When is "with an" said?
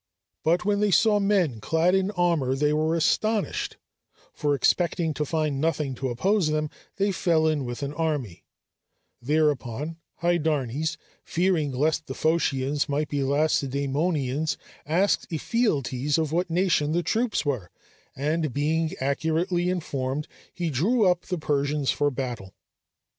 7.65-7.93